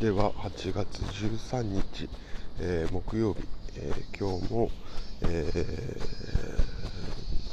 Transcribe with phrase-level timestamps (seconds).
[0.00, 2.08] では8月13日、
[2.60, 3.40] えー、木曜日、
[3.74, 4.70] えー、今日も、
[5.22, 5.50] え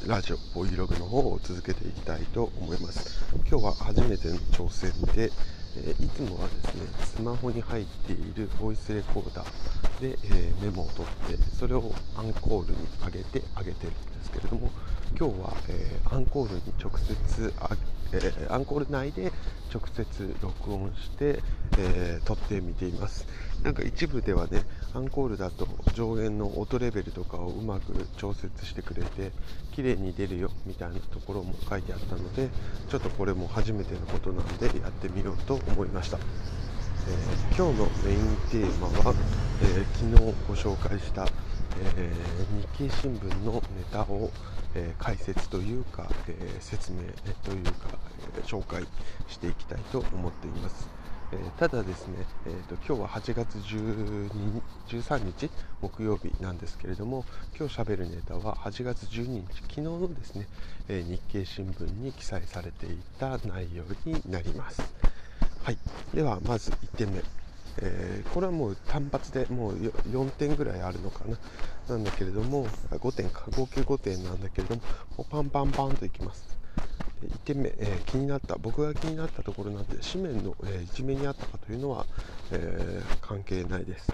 [0.06, 3.26] ー、ラジオボイログの方を続けていきたいと思います。
[3.50, 5.32] 今日は初めての挑戦で、
[5.78, 14.65] えいつもはですねスマホに入っているボイスレコーダーで、えメモを取ってそれをアンコールに上げて上げてるんですけれども
[15.18, 17.70] 今日は、えアンコールに直接あ
[18.14, 19.32] えー、アンコール内で
[19.74, 21.42] 直接録音して、
[21.78, 23.28] えー、撮ってみています。
[23.64, 24.62] なんか一部ではね
[24.94, 29.32] アンコールだと上限の音レベルとかをうまく調節してくれて
[29.74, 32.50] 綺麗に出るよみたいなところも書いてあったので
[32.90, 39.16] ちょっとこれも初めてのことなんでやってみようと思いました、えー、今日のメインテーマは、
[39.64, 41.28] え昨日ご紹介した、
[41.98, 42.12] え
[42.78, 43.62] 日経新聞のネ
[43.92, 44.32] タを
[44.76, 47.00] えー、解説というか、えー、説明
[47.44, 47.98] というか、
[48.38, 48.86] え、紹介
[49.28, 50.90] していきたいと思っています。
[51.32, 55.50] えただですね、えーと、今日は8月12 13日
[55.82, 57.26] 木曜日なんですけれども
[57.58, 60.48] 今日しゃべるネタは8月12日昨日のですね、
[60.88, 64.84] え日経新聞に記載されていた内容になります。
[65.64, 65.78] はい、
[66.14, 67.24] ではまず1点目
[67.82, 71.38] えー、これはもう単発でもう4点ぐらいあるのかな。
[71.90, 73.46] なんだけれども5点か。
[73.56, 74.82] 合計5点なんだけれども
[75.18, 76.58] もうパンパンパンといきます。
[77.24, 78.56] 1点目、えー、気になった。
[78.56, 82.06] 僕が気になったところなんで紙面の、えー、一面にあったかというのは、
[82.52, 84.12] え関係ないです。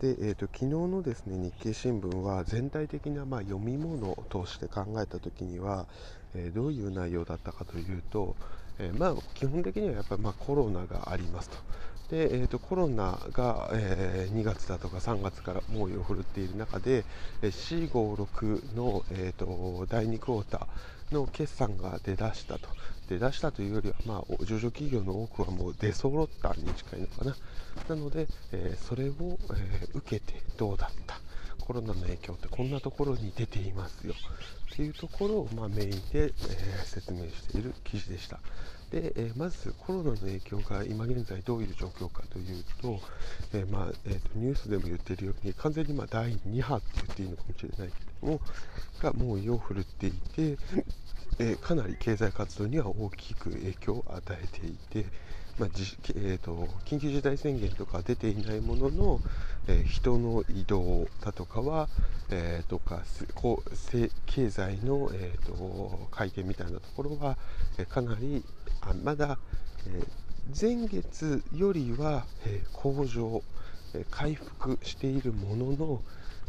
[0.00, 5.86] で、えーと、昨日のですね日経新聞は全体的な、まあ、読み物として考えた時には、
[6.34, 8.34] えどういう内容だったかというと、
[8.78, 11.56] えまあ、基本的にはやっぱり、まあ、コロナがありますと。
[12.10, 17.04] で、えーと、コロナが、えー、2月だとか3月から猛威を振るっている中で
[17.42, 22.68] C56 の、えーと、第2クォーターの決算が出だしたと。
[23.08, 27.36] 出だしたというよりは、まあ、上場企業の多くはもう出揃ったに近いのかな。
[27.88, 31.20] なので、えー、それを、えー、受けてどうだった。
[31.60, 34.14] コロナの影響ってこんなところに出ていますよ。
[34.72, 36.32] っていうところを、まあ、メインで、え、
[36.84, 38.40] 説明している記事でした。
[38.90, 43.00] で、えー、まずコロナの影響が今現在どういう状況かというと,、
[43.52, 48.40] えー、まあえーと、ニュースでも言っているように完全にま第2波って言っていいのかもしれないけども
[49.00, 50.58] がもう胃を振るっていて、
[51.38, 55.06] えかなり経済活動には大きく影響を与えていて、
[55.58, 59.20] まあじえーと、緊急事態宣言とか出ていないものの、
[59.68, 61.88] えー、人の移動だとかは、
[62.30, 63.02] えー、とか
[63.34, 63.70] こう
[64.26, 67.36] 経済の、えーと、回転みたいなところは、
[67.78, 68.44] え、かなり
[68.82, 69.38] あまだ、
[69.86, 70.02] え
[70.58, 73.42] 前月よりは、え向上、
[73.94, 76.02] え回復しているものの、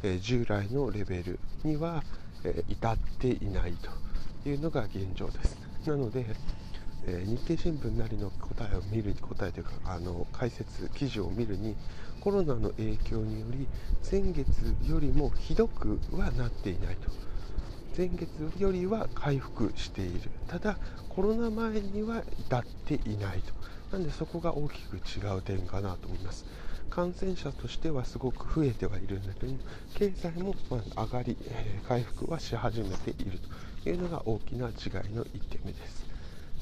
[0.03, 2.03] え従来のレベルには、
[2.43, 3.73] え至っていない
[4.43, 5.57] というのが現状です。
[5.85, 6.25] なので、
[7.07, 11.75] え日経新聞なりの答えを見る答えというかあの解説記事を見るに
[12.19, 13.67] コロナの影響により
[14.09, 17.09] 前月よりもひどくはなっていないと
[17.95, 20.31] 前月よりは回復している。
[20.47, 20.79] ただ
[21.09, 23.53] コロナ前には至っていないと。
[23.91, 26.45] なんでそこが大きく違う点かなと思います。
[26.89, 29.59] 感染者としてはすごく増えてはいるんだけども
[29.93, 30.55] 経済も
[30.97, 31.37] 上がり、
[31.83, 33.49] 回復はし始めていると。
[33.83, 34.71] いうのが大きな違
[35.07, 36.05] いの1点目です。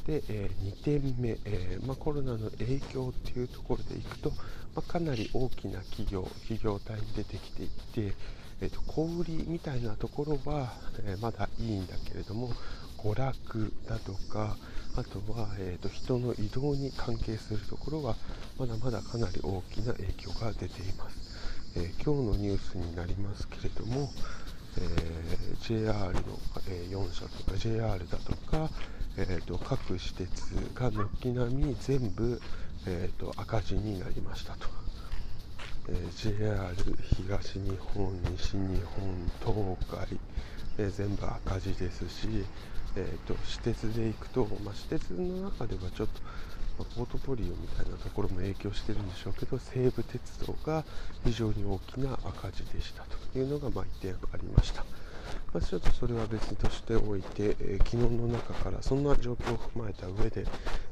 [0.06, 4.34] で、え2点目、え、ま、コロナの影響っていうところでいくと、
[4.74, 8.16] ま、かなり大きな企業企業体に出てきていて、
[8.62, 10.74] えーと、小売りみたいなところは、
[11.06, 12.52] えー、まだいいんだけれども
[12.97, 14.58] 娯楽だとか
[14.97, 18.16] あとは、えーと、人の移動に関係するところは
[18.58, 24.09] まだまだかなり大きな影響が出ています、えー、今日のニュースになりますけれども、
[24.78, 26.22] えー、JR の、
[26.68, 28.69] え4社とか JR だとか、
[29.18, 32.42] えーと、各私鉄が軒並み全部、
[32.86, 34.68] えーと、赤字になりましたと、
[35.92, 36.76] え、JR
[37.18, 40.20] 東日本西日本東海、
[40.78, 42.46] え、全部赤字ですし、
[42.96, 46.22] えーと、私鉄で行くと、まあ、私鉄の中ではちょっと、
[46.78, 50.86] まあ、ポートフォリオみたいなところも影響してるんでしょうけど西武鉄道が
[51.24, 53.04] 非常に大きな赤字でした
[53.34, 54.86] というのが、まあ、1点ありました。
[55.51, 60.46] まあ、ちょっとそれは別としておいて、えー、昨日の中からそんな状況を踏まえた上で、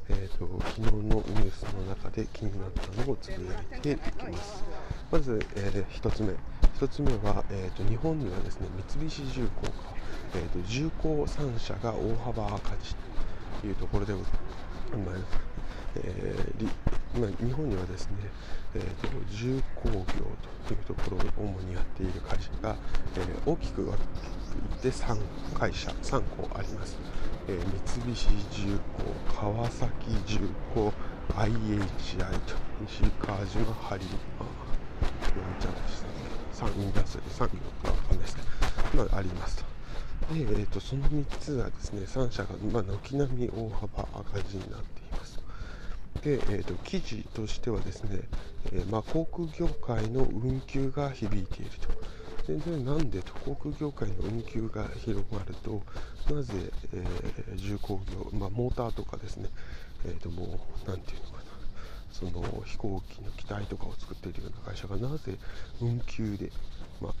[0.08, 4.64] えーと、昨日のニュースの中で気になったのをつぶやいていきます。
[5.12, 6.34] まず、えー、1つ目。
[6.80, 9.72] 1つ目は、えーと、日本にはですね三菱重工が、
[10.34, 12.96] えーと、重工3社が大幅赤字
[13.60, 15.38] というところでございます、
[15.96, 18.16] えー、まあ、日本にはですね、
[18.74, 20.04] えーと、重工業
[20.66, 22.76] というところを主にやっている会社が、
[23.16, 23.98] えー、大きく分け
[24.82, 25.18] て3
[25.54, 26.96] 会社3個あります、
[27.48, 28.78] えー、三菱重
[29.32, 29.88] 工川崎
[30.26, 30.38] 重
[30.74, 30.92] 工
[31.34, 31.50] IHI
[32.46, 32.54] と
[32.86, 34.04] 西川島ハリ
[34.38, 34.68] マー
[35.60, 36.08] ちゃんですね。
[36.52, 38.42] 産インダストリー産業かわかんないですけ
[38.96, 40.34] ど、まあ、ありますと。
[40.34, 44.97] で、えーと、その3つはですね3社が、まあ、軒並み大幅赤字になって
[46.22, 48.20] で、えーと、記事としてはですね、
[48.72, 51.88] えー、まあ、航空業界の運休が響いていると。
[52.48, 55.82] 全然なんでと航空業界の運休が広がると
[56.34, 56.54] なぜ、
[56.94, 59.50] えー、重工業、まあ、モーターとかですね、
[60.06, 60.48] えー、ともう
[60.86, 61.48] 何て言うのかな
[62.10, 65.36] その飛行機の機体とかを作っているような会社がなぜ
[65.82, 66.50] 運休で、
[67.02, 67.12] まあ、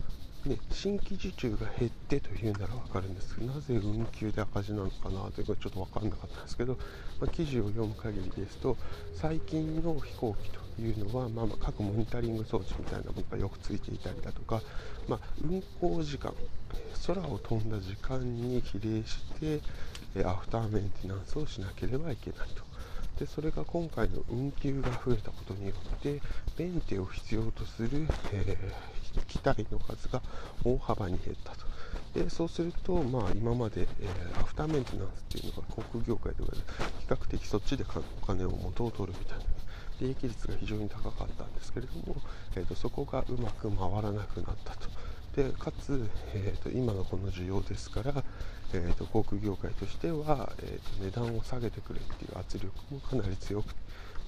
[0.48, 6.78] ね、新規受注が減ってというなら分かるんですけどなぜ運休で赤字なのかなというかちょっと分からなかったんですけど、
[7.20, 8.76] まあ、記事を読む限りですと
[9.14, 14.62] 最近の飛行機というのは、まあ、まあ各モニタリング装置みたいなものがよくついていたりだとか、
[15.06, 16.32] まあ、運航時間
[17.06, 22.67] 空を飛んだ時間に比例してアフターメンテナンスをしなければいけないと。
[23.18, 26.20] でそれが今回の運休が増えたことによって
[26.56, 30.22] メンテを必要とする、えー、機体の数が
[30.64, 31.66] 大幅に減ったと。
[32.14, 36.48] でそうすると、まあ、今まで、えー、アフターメンテナンスっていうのが航空業界では
[37.00, 37.84] 比較的そっちで
[38.22, 39.44] お金を元を取るみたいな
[40.00, 42.16] 利益率が非常に高かったんですけれども、
[42.56, 44.88] えーと、そこがうまく回らなくなったと。
[45.38, 48.24] でかつ、えーと、今のこの需要ですから、
[48.72, 53.66] えーと、航空業界としては、えー、と値段を下げてくれっていう圧力もかなり強く、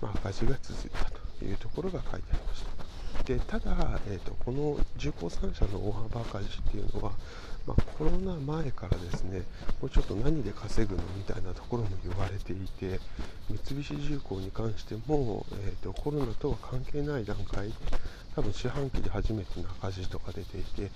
[0.01, 3.25] まあ、赤字が続いたというところが書いてありました。
[3.25, 7.12] でただ、えー、とこの重工3社の大幅赤字っていうのは、
[7.67, 9.43] まあ、コロナ前からですね
[9.81, 13.01] もうちょっと何で稼ぐのみたいなところも言われていて
[13.49, 17.73] 三菱重工に関しても、えーと、コロナとは関係ない段階
[18.35, 20.91] 多分四半期で初めての赤字とか出ていて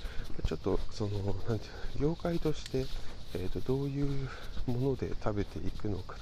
[0.47, 1.19] ちょっとその
[1.49, 1.69] なんてい
[1.99, 2.87] う業界として、
[3.35, 4.29] えーと、どういう
[4.67, 6.17] もので食べていくのか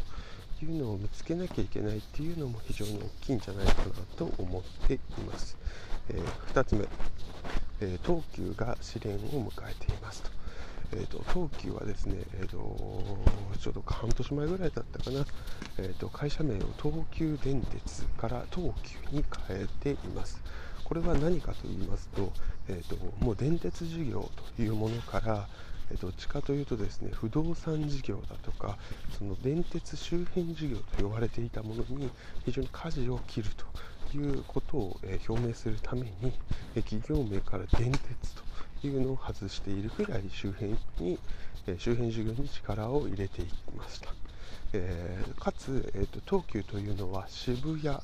[0.58, 5.56] というのを見つけなきゃいけないっていうのも非常に大きいんじゃないかなと思っています。
[6.08, 6.24] えー、
[6.54, 6.86] 2つ目、
[7.82, 9.18] えー、東急が試練を
[9.50, 10.30] 迎えていますと。
[10.94, 12.56] えーと、東急はですね、えーと、
[13.58, 15.24] ちょうど半年前ぐらいだったかな、
[15.78, 20.40] えーと、会社名を東急電鉄から東急に変えています。
[20.84, 22.32] これは何かと言いますと,、
[22.68, 25.48] えー、ともう電鉄事業というものから、
[25.90, 28.78] えどっちかというとですね不動産事業だとか
[29.18, 32.10] その電鉄周辺事業と呼ばれていたものに
[32.44, 33.66] 非常に舵を切ると
[34.16, 36.32] いうことを、え表明するために、
[36.74, 38.34] え企業名から電鉄
[38.80, 41.18] というのを外しているくらい周辺に、
[41.66, 44.12] え周辺事業に力を入れていきました。
[44.74, 47.98] えー、かつ、えーと、東急というのは渋谷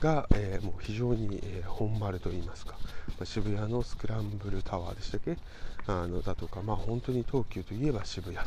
[0.00, 2.76] が、えー、もう非常に、えー、本丸といいますか、
[3.18, 5.38] ま、渋谷のスクランブルタワーでしたっけ？
[5.86, 8.46] あのだとか、まあ、本当に東急といえば渋谷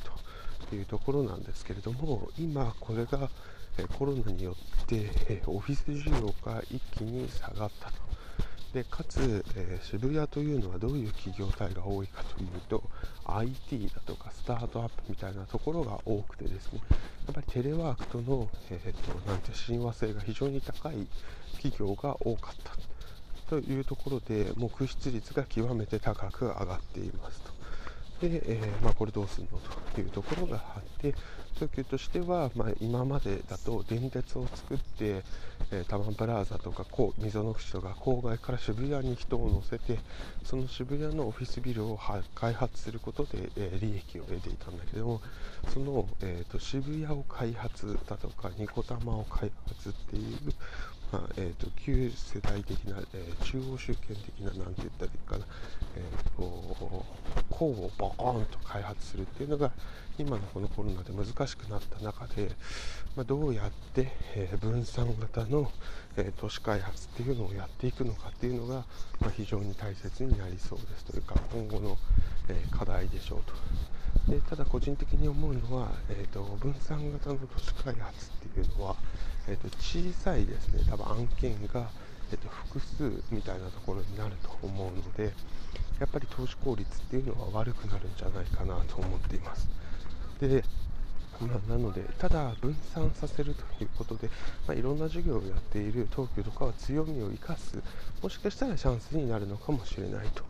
[0.69, 3.29] というところなんですけれども今これが、
[3.97, 8.05] コロナによって、オフィス需要が一気に下がったと。
[8.75, 12.83] でかつ、えー、渋谷というのはどういう企業体が多いかというと
[13.23, 16.81] IT だとかスタートアップみたいなところが多くてですね
[17.25, 21.07] やっぱりテレワークとの、えーと、なんて親和性が非常に高い
[21.53, 22.73] 企業が多かった
[23.49, 27.64] というところで木質率が極めて高く上がっていますと。
[28.21, 29.59] で、えー、まあ、これどうするの
[29.93, 31.13] というところがあって
[31.55, 35.23] 東急としては、まあ、今までだと電鉄を作って、
[35.71, 36.85] えー、タマンプラザとか
[37.17, 39.99] 溝の口とか郊外から渋谷に人を乗せて
[40.43, 41.99] その渋谷のオフィスビルを
[42.35, 45.21] 開発することで、えー、利益を得ていたんだけども
[45.73, 50.53] その、えーと、渋谷を開発だとかニコタマを開発っていう
[51.11, 55.45] まあえーと、旧世代的な、えー、中央集権的な、なんて言ったらいいかな、
[55.95, 57.05] えーと、
[57.49, 59.71] 項をボコーンと開発するっていうのが、
[60.17, 62.51] 今のこのコロナで難しくなった中で、
[63.15, 65.71] まあ、どうやって、えー、分散型の、
[66.17, 68.85] えー、都市開発っていうのをやっていくのかっていうのが、
[69.19, 71.97] まあ、非常に大切になりそうですというか、今後の、
[72.49, 73.53] えー、課題でしょうと。
[74.31, 78.95] でただ個人的に思うのは、えーと、分散型の都市開発っていうのは、
[79.47, 80.83] えーと、小さいですね。
[80.89, 81.89] 多分案件が、
[82.31, 85.31] えーと、複数みたいなところになると思うので
[85.99, 89.67] やっぱり投資効率っていうのは悪くなるんじゃないかなと思っています。
[90.39, 90.63] で
[91.41, 94.29] まあ、なので、ただ分散させるということで、
[94.67, 97.83] まあ、いろんな授業をやっている東急とかは強みを生かす、
[98.23, 100.43] もしかしたらチャンスになるのかもしれないと。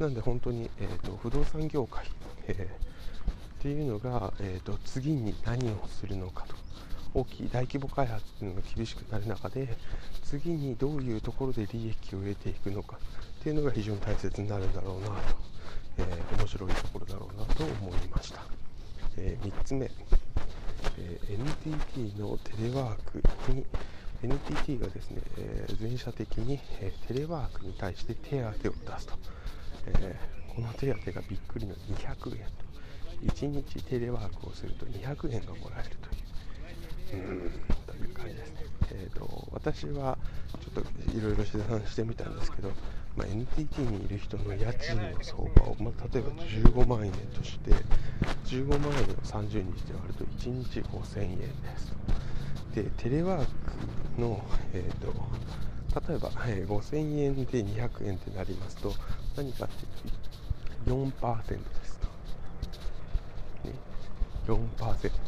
[0.00, 2.06] なんで本当に、えーと、不動産業界、
[2.48, 6.65] えーっていうのが、えーと、次に何をするのかと。
[7.16, 9.68] 大きい大規模開発っていうのが厳しくなる中で
[10.22, 12.98] 次にどういうところで利益を得ていくのか
[13.40, 15.14] っていうのが非常に大切になるんだろうなと、
[15.98, 18.40] えー、面白いところだろうなと思いました、
[19.16, 19.90] えー、3つ目、
[20.98, 23.64] えー、NTT のテレワークに、
[24.22, 29.14] NTT がですね、え、全社的に、え、テレワークに対して手当を出すと、
[29.86, 30.16] え、
[30.54, 32.66] この手当がびっくりの200円と。
[33.22, 36.25] 1日テレワークをすると200円がもらえるという、
[37.12, 37.50] うん、
[37.86, 38.66] という感じですね。
[38.92, 40.18] えーと、私は
[40.64, 42.70] ちょっといろいろ試算してみたんですけど、
[43.16, 47.72] まあ、NTT にいる人の家賃の相場を、まあ、例えば15万円として
[48.44, 51.46] 15万円を30日で割ると1日5000円で
[51.78, 51.94] す
[52.74, 54.44] でテレワークの、
[54.74, 58.92] えーと、例えば、えー、5000円で200円ってなりますと
[59.36, 63.74] 何かっていうと4%ですと、ね、
[64.46, 65.25] 4%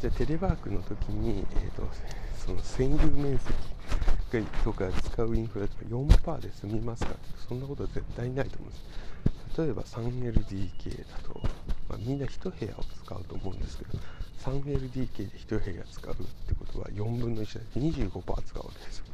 [0.00, 1.88] じゃあテレワークの時に、えーと
[2.38, 3.52] その占有面積
[4.64, 7.14] とか使うインフラとか4%で済みますか？
[7.48, 8.76] そんなことは絶対ないと思うんで
[9.54, 9.60] す。
[9.60, 11.40] 例えば 3LDK だと、
[11.88, 13.98] まあ、みんな1部屋を使うと思うんですけど
[14.44, 18.10] 3LDK で1部屋使うってことは4分の1で25%
[18.42, 19.04] 使うわけですよ。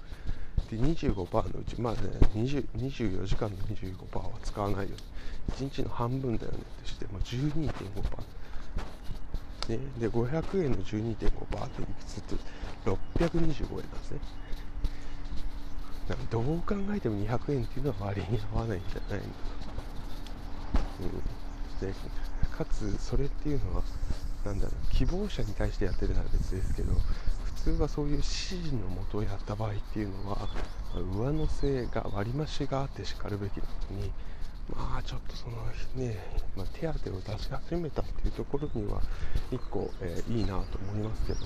[0.70, 2.00] で25%のうちまあ、ね、
[2.34, 4.96] 24時間の25%は使わないよ
[5.56, 7.72] 1日の半分だよねってしても12.5%
[9.68, 12.36] ね、で500円の12.5%っていくつって
[12.84, 14.18] 625円なんですね。
[16.08, 19.24] だからどう考えても200円っていうのは割に合わないんじゃないの、
[21.00, 21.94] うん、で
[22.50, 23.82] かつそれっていうのは
[24.44, 26.92] 何だろう希望者に対してやってるなら別ですけど
[27.44, 30.48] 普通はそういう指示のもとをやった場合っていうのは
[31.16, 34.12] 上乗せが割増があってしかるべきなのに
[34.70, 35.56] まあちょっとその
[35.96, 36.16] ね、
[36.56, 39.02] まあ、手当を出し始めたっていうところには
[39.50, 41.40] 1個、えー、いいなと思いますけど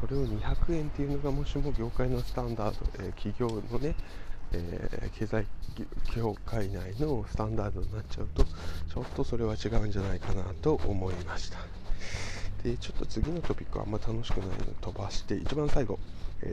[0.00, 3.94] それを200円っていうのがもしも業界のスタンダード、えー、企業のね、
[4.52, 5.46] えー、経済
[6.12, 11.58] 協会内のスタンダードになっちゃうとちょっとそれは違うんじゃないかなと思いました。
[12.64, 15.98] でちょっと次のトピックはあんま楽しくないので飛ばして一番最後。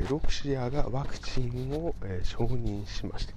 [0.10, 3.34] ロクシアがワクチンを、え承認しました。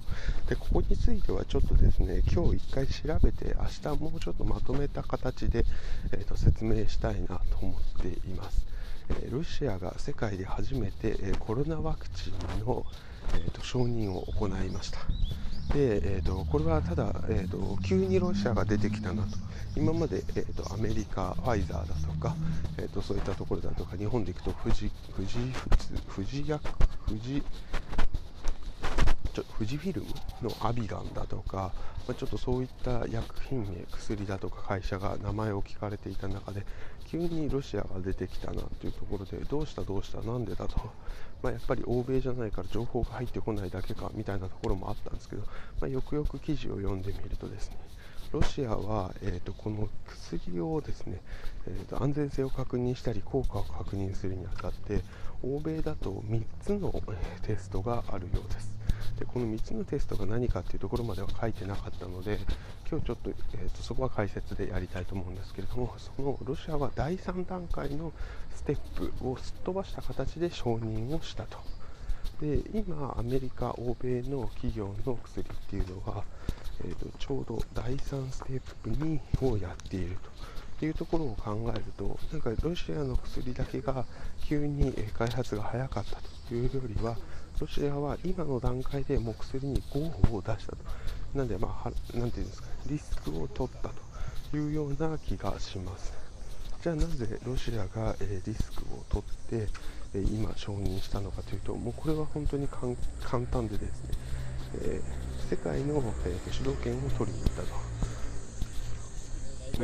[0.48, 5.64] でここについてはちょっとですね今日1回調べて明日もうちょっとまとめた形で、
[6.12, 8.66] えーと、説明したいなと思っています、
[9.10, 12.86] えロシアが世界で初めて、えコロナワクチンの、
[13.34, 14.98] えーと承認を行いました。
[15.72, 19.30] で、えーと、これはただ、えーと、急にロシアが出てきたなと。
[19.76, 22.36] 今まで、えーと、アメリカ、ファイザーだとか、
[22.78, 25.38] えー、とそういったところだとか日本でいくと富士富士
[26.14, 26.62] 富士薬
[27.06, 27.42] 富士
[29.34, 30.08] ちょ富士フィルム
[30.42, 31.72] のアビガンだとか、
[32.06, 36.64] まあ、ちょっとそういった薬品名薬だとか会社が名前を聞かれていた中で
[37.06, 40.78] 急にロシアが出てきたなというところでどうしたどうしたなんでだと、
[41.42, 45.42] まあ、やっぱり欧米じゃないから情報が入ってこないだけかみたいなところもあったんですけど、
[45.80, 47.78] まあ、よくよく記事を読んでみるとですね
[48.32, 51.20] ロシアは、えーと、この薬をですね、
[51.68, 55.02] えーと、安全性を確認したり効果を確認するにあたって
[55.44, 56.92] 欧米だと3つの、
[57.42, 58.83] テストがあるようです。
[59.18, 62.38] でこの3つのテストが何かっていうところまでは書いてなかったので
[62.90, 68.12] 今日ちょっと,、えーと、そこは解説でやりたいと思うんですけれどもそのロシアは第3段階の
[68.54, 68.78] ステッ
[69.18, 71.58] プをすっ飛ばした形で承認をしたと。
[72.40, 76.24] で今アメリカ欧米の企業の薬っていうのは、
[76.84, 80.34] えーと、ちょうど第3ステップ2をやっていると。
[80.84, 84.04] いうところを考えるとなんかロシアの薬だけが
[84.42, 86.16] 急に開発が早かった
[86.48, 87.16] というよりは
[87.60, 90.78] ロシアは今の段階でもう薬に候補を出したと。
[91.34, 93.90] なんで、まあ、なんていうんですか、リスクを取った
[94.50, 96.12] というような気がします。
[96.82, 99.68] じゃあなぜロシアが、えリスクを取って、
[100.14, 104.10] え今承認したのかというと、もうこれは本当に簡単でですね、
[104.74, 105.02] え、
[105.50, 108.13] 世界の、え、主導権を取りに行ったと。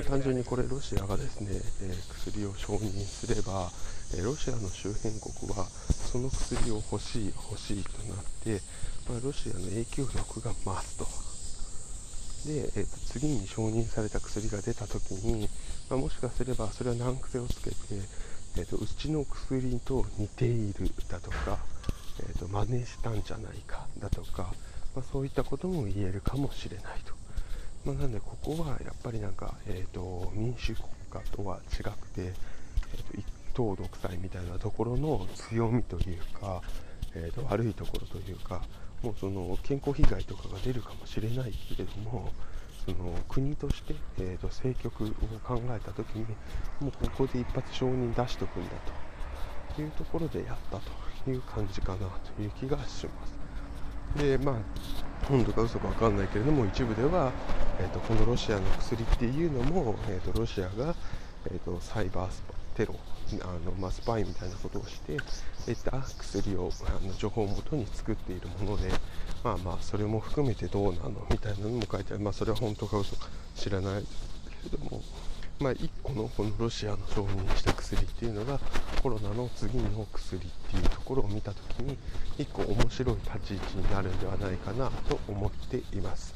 [0.04, 1.48] 単純にこれロシアがですね、
[1.82, 3.70] え薬を承認すれば、
[4.16, 5.66] えロシアの周辺国は
[6.10, 8.60] その薬を欲しい欲しいとなって、
[9.08, 11.04] まあ、ロシアの影響力が増すと
[12.46, 15.48] で、えー、と次に承認された薬が出た時に、
[15.88, 17.76] まあ、もしかすればそれは難癖をつけて、
[18.56, 21.58] えー、とうちの薬と似ているだとか、
[22.20, 24.52] えー、と真似したんじゃないかだとか、
[24.94, 27.19] まあ、そういったことも言えるかもしれないと。
[27.84, 36.60] まあ、なんでここはやっぱりなんか、えーと、民主国家とは違くて、えーと、一党独裁みたいなところの強みというか、
[37.14, 38.62] えーと、悪いところというか
[39.02, 42.30] もうその健康被害とかが出るかもしれないけれども
[42.84, 45.08] その国として、えー、と政局を
[45.42, 46.24] 考えた時に
[46.80, 48.70] もうここで一発承認出しとくんだ
[49.74, 50.78] というところでやった
[51.24, 51.98] という感じかな
[52.36, 53.39] という気がします。
[54.16, 54.54] でまあ
[55.26, 57.34] 本当か嘘か分かんないけれども一部では、
[57.78, 60.96] えーと、このロシアの薬っていうのも、えーと、ロシアが、
[61.46, 62.42] えーと、サイバース
[62.74, 62.94] テロ
[63.42, 65.22] あの、まあ、スパイみたいなことをして
[65.66, 68.98] 得た薬をあの情報をもとに作っているもので
[69.44, 72.22] まあまあそれも含めてどうなのみたいなのも書いてある。
[72.22, 75.02] まあそれは本当か嘘か知らないけれども
[75.60, 78.58] まあ、1個のこのロシアの承認した薬っていうのが
[79.02, 80.40] コロナの次の薬っ
[80.70, 81.98] ていうところを見た時に
[82.38, 86.34] 1個面白い立ち位置になるんではないかなと思っています。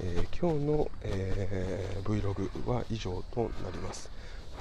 [0.00, 4.10] えー、今日の、えー、Vlog は以上となります。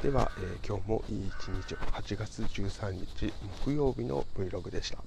[0.04, 3.34] では、えー、今日もいい一日を8月13日
[3.66, 5.00] 木曜日の Vlog でした。